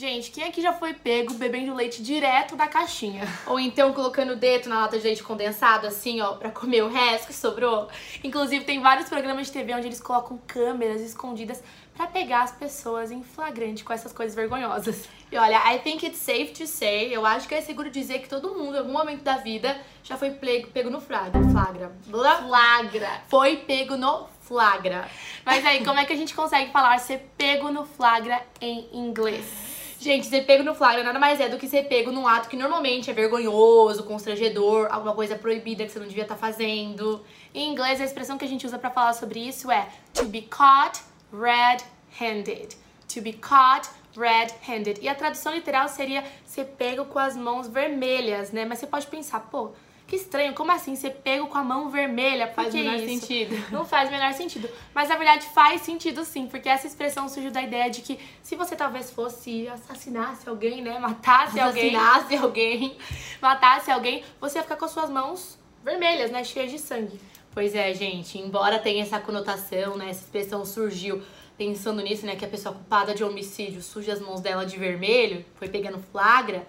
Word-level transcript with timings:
Gente, 0.00 0.30
quem 0.30 0.44
aqui 0.44 0.62
já 0.62 0.72
foi 0.72 0.94
pego 0.94 1.34
bebendo 1.34 1.74
leite 1.74 2.02
direto 2.02 2.56
da 2.56 2.66
caixinha? 2.66 3.28
Ou 3.46 3.60
então 3.60 3.92
colocando 3.92 4.32
o 4.32 4.36
dedo 4.36 4.66
na 4.66 4.80
lata 4.80 4.96
de 4.96 5.04
leite 5.04 5.22
condensado, 5.22 5.86
assim, 5.86 6.22
ó, 6.22 6.36
pra 6.36 6.50
comer 6.50 6.82
o 6.82 6.88
resto 6.88 7.26
que 7.26 7.34
sobrou. 7.34 7.86
Inclusive, 8.24 8.64
tem 8.64 8.80
vários 8.80 9.10
programas 9.10 9.48
de 9.48 9.52
TV 9.52 9.74
onde 9.74 9.88
eles 9.88 10.00
colocam 10.00 10.40
câmeras 10.46 11.02
escondidas 11.02 11.62
pra 11.94 12.06
pegar 12.06 12.44
as 12.44 12.50
pessoas 12.50 13.10
em 13.10 13.22
flagrante 13.22 13.84
com 13.84 13.92
essas 13.92 14.10
coisas 14.10 14.34
vergonhosas. 14.34 15.06
E 15.30 15.36
olha, 15.36 15.58
I 15.70 15.80
think 15.80 16.06
it's 16.06 16.18
safe 16.18 16.52
to 16.52 16.66
say, 16.66 17.14
eu 17.14 17.26
acho 17.26 17.46
que 17.46 17.54
é 17.54 17.60
seguro 17.60 17.90
dizer 17.90 18.20
que 18.20 18.28
todo 18.30 18.54
mundo, 18.54 18.76
em 18.76 18.78
algum 18.78 18.94
momento 18.94 19.22
da 19.22 19.36
vida, 19.36 19.78
já 20.02 20.16
foi 20.16 20.30
pego, 20.30 20.68
pego 20.68 20.88
no 20.88 21.02
flagra. 21.02 21.42
Flagra. 21.52 21.92
Flagra. 22.08 23.22
Foi 23.28 23.58
pego 23.58 23.98
no 23.98 24.26
flagra. 24.40 25.10
Mas 25.44 25.62
aí, 25.66 25.84
como 25.84 26.00
é 26.00 26.06
que 26.06 26.12
a 26.14 26.16
gente 26.16 26.34
consegue 26.34 26.72
falar 26.72 26.96
ser 27.00 27.30
pego 27.36 27.70
no 27.70 27.84
flagra 27.84 28.40
em 28.62 28.88
inglês? 28.94 29.69
Gente, 30.00 30.28
ser 30.28 30.46
pego 30.46 30.64
no 30.64 30.74
flagra 30.74 31.04
nada 31.04 31.18
mais 31.18 31.38
é 31.40 31.48
do 31.50 31.58
que 31.58 31.68
ser 31.68 31.82
pego 31.82 32.10
num 32.10 32.26
ato 32.26 32.48
que 32.48 32.56
normalmente 32.56 33.10
é 33.10 33.12
vergonhoso, 33.12 34.02
constrangedor, 34.04 34.88
alguma 34.90 35.14
coisa 35.14 35.36
proibida 35.36 35.84
que 35.84 35.92
você 35.92 35.98
não 35.98 36.06
devia 36.06 36.22
estar 36.22 36.36
tá 36.36 36.40
fazendo. 36.40 37.22
Em 37.54 37.70
inglês, 37.70 38.00
a 38.00 38.04
expressão 38.04 38.38
que 38.38 38.44
a 38.46 38.48
gente 38.48 38.64
usa 38.64 38.78
para 38.78 38.88
falar 38.88 39.12
sobre 39.12 39.46
isso 39.46 39.70
é 39.70 39.90
to 40.14 40.24
be 40.24 40.40
caught 40.40 41.02
red-handed. 41.30 42.78
To 43.12 43.20
be 43.20 43.34
caught 43.34 43.90
red-handed. 44.16 45.00
E 45.02 45.08
a 45.08 45.14
tradução 45.14 45.52
literal 45.52 45.86
seria 45.86 46.24
ser 46.46 46.64
pego 46.78 47.04
com 47.04 47.18
as 47.18 47.36
mãos 47.36 47.68
vermelhas, 47.68 48.52
né? 48.52 48.64
Mas 48.64 48.78
você 48.78 48.86
pode 48.86 49.06
pensar, 49.06 49.40
pô, 49.50 49.72
que 50.10 50.16
estranho, 50.16 50.52
como 50.54 50.72
assim 50.72 50.96
ser 50.96 51.10
pego 51.10 51.46
com 51.46 51.56
a 51.56 51.62
mão 51.62 51.88
vermelha? 51.88 52.48
Por 52.48 52.56
faz 52.56 52.74
que 52.74 52.82
menor 52.82 52.96
isso? 52.96 53.20
sentido. 53.20 53.56
Não 53.70 53.84
faz 53.84 54.08
o 54.08 54.12
menor 54.12 54.32
sentido. 54.32 54.68
Mas 54.92 55.08
na 55.08 55.14
verdade 55.14 55.46
faz 55.54 55.82
sentido 55.82 56.24
sim, 56.24 56.48
porque 56.48 56.68
essa 56.68 56.84
expressão 56.84 57.28
surgiu 57.28 57.52
da 57.52 57.62
ideia 57.62 57.88
de 57.88 58.00
que 58.02 58.18
se 58.42 58.56
você 58.56 58.74
talvez 58.74 59.08
fosse 59.12 59.68
assassinasse 59.68 60.48
alguém, 60.48 60.82
né? 60.82 60.98
Matasse 60.98 61.60
alguém. 61.60 61.94
Assassinasse 61.94 62.36
alguém. 62.36 62.98
Matasse 63.40 63.88
alguém, 63.92 64.24
você 64.40 64.58
ia 64.58 64.64
ficar 64.64 64.74
com 64.74 64.84
as 64.84 64.90
suas 64.90 65.08
mãos 65.08 65.56
vermelhas, 65.84 66.32
né? 66.32 66.42
Cheias 66.42 66.72
de 66.72 66.80
sangue. 66.80 67.20
Pois 67.54 67.76
é, 67.76 67.94
gente, 67.94 68.36
embora 68.36 68.80
tenha 68.80 69.04
essa 69.04 69.20
conotação, 69.20 69.96
né? 69.96 70.10
Essa 70.10 70.24
expressão 70.24 70.64
surgiu 70.64 71.22
pensando 71.56 72.02
nisso, 72.02 72.26
né? 72.26 72.34
Que 72.34 72.44
a 72.44 72.48
pessoa 72.48 72.74
culpada 72.74 73.14
de 73.14 73.22
homicídio 73.22 73.80
suja 73.80 74.12
as 74.12 74.20
mãos 74.20 74.40
dela 74.40 74.66
de 74.66 74.76
vermelho, 74.76 75.44
foi 75.54 75.68
pegando 75.68 76.00
flagra 76.10 76.66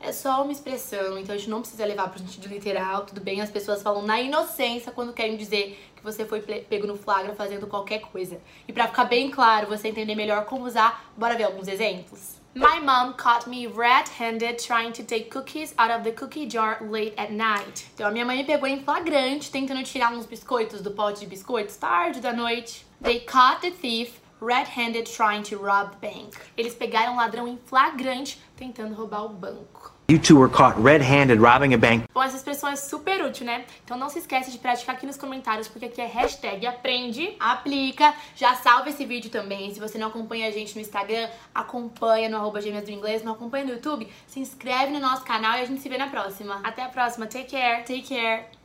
é 0.00 0.12
só 0.12 0.42
uma 0.42 0.52
expressão, 0.52 1.18
então 1.18 1.34
a 1.34 1.38
gente 1.38 1.50
não 1.50 1.60
precisa 1.60 1.84
levar 1.84 2.08
pro 2.08 2.18
sentido 2.18 2.48
literal, 2.48 3.04
tudo 3.04 3.20
bem? 3.20 3.40
As 3.40 3.50
pessoas 3.50 3.82
falam 3.82 4.02
na 4.02 4.20
inocência 4.20 4.92
quando 4.92 5.12
querem 5.12 5.36
dizer 5.36 5.78
que 5.96 6.02
você 6.02 6.24
foi 6.24 6.40
pego 6.40 6.86
no 6.86 6.96
flagra 6.96 7.34
fazendo 7.34 7.66
qualquer 7.66 8.00
coisa. 8.00 8.40
E 8.66 8.72
para 8.72 8.86
ficar 8.86 9.04
bem 9.04 9.30
claro, 9.30 9.66
você 9.66 9.88
entender 9.88 10.14
melhor 10.14 10.44
como 10.44 10.64
usar, 10.64 11.12
bora 11.16 11.36
ver 11.36 11.44
alguns 11.44 11.66
exemplos? 11.66 12.38
My 12.54 12.80
mom 12.80 13.12
caught 13.12 13.48
me 13.48 13.66
red-handed 13.66 14.58
trying 14.58 14.92
to 14.92 15.04
take 15.04 15.30
cookies 15.30 15.74
out 15.78 15.92
of 15.92 16.02
the 16.02 16.12
cookie 16.12 16.48
jar 16.48 16.78
late 16.82 17.12
at 17.16 17.30
night. 17.30 17.86
Então 17.94 18.06
a 18.06 18.10
minha 18.10 18.24
mãe 18.24 18.38
me 18.38 18.44
pegou 18.44 18.66
em 18.66 18.82
flagrante 18.82 19.50
tentando 19.50 19.82
tirar 19.82 20.12
uns 20.12 20.26
biscoitos 20.26 20.80
do 20.80 20.90
pote 20.92 21.20
de 21.20 21.26
biscoitos 21.26 21.76
tarde 21.76 22.20
da 22.20 22.32
noite. 22.32 22.86
They 23.02 23.20
caught 23.20 23.60
the 23.60 23.70
thief 23.70 24.18
red-handed 24.40 25.06
trying 25.10 25.42
to 25.42 25.56
rob 25.56 25.96
bank. 26.00 26.36
Eles 26.56 26.74
pegaram 26.74 27.14
um 27.14 27.16
ladrão 27.16 27.46
em 27.46 27.58
flagrante 27.66 28.40
tentando 28.56 28.94
roubar 28.94 29.24
o 29.24 29.28
banco. 29.28 29.98
You 30.10 30.18
two 30.18 30.38
were 30.38 30.50
caught 30.50 30.80
red-handed 30.80 31.38
robbing 31.38 31.74
a 31.74 31.76
bank. 31.76 32.04
Bom, 32.14 32.22
essa 32.22 32.36
expressão 32.38 32.70
é 32.70 32.76
super 32.76 33.22
útil, 33.22 33.44
né? 33.44 33.66
Então 33.84 33.94
não 33.98 34.08
se 34.08 34.18
esquece 34.18 34.50
de 34.50 34.58
praticar 34.58 34.94
aqui 34.94 35.04
nos 35.04 35.18
comentários, 35.18 35.68
porque 35.68 35.84
aqui 35.84 36.00
é 36.00 36.06
hashtag 36.06 36.66
aprende, 36.66 37.36
aplica. 37.38 38.14
Já 38.34 38.54
salva 38.54 38.88
esse 38.88 39.04
vídeo 39.04 39.30
também. 39.30 39.74
Se 39.74 39.78
você 39.78 39.98
não 39.98 40.08
acompanha 40.08 40.48
a 40.48 40.50
gente 40.50 40.74
no 40.74 40.80
Instagram, 40.80 41.28
acompanha 41.54 42.26
no 42.30 42.38
arroba 42.38 42.62
gêmeas 42.62 42.84
do 42.84 42.90
inglês, 42.90 43.22
não 43.22 43.32
acompanha 43.32 43.66
no 43.66 43.72
YouTube, 43.72 44.08
se 44.26 44.40
inscreve 44.40 44.92
no 44.92 44.98
nosso 44.98 45.24
canal 45.24 45.58
e 45.58 45.60
a 45.60 45.66
gente 45.66 45.82
se 45.82 45.88
vê 45.90 45.98
na 45.98 46.08
próxima. 46.08 46.58
Até 46.64 46.84
a 46.84 46.88
próxima. 46.88 47.26
Take 47.26 47.50
care. 47.50 47.84
Take 47.84 48.08
care. 48.08 48.58